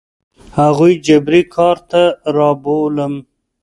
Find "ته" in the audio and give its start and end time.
1.89-2.01